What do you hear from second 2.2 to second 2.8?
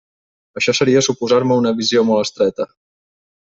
estreta.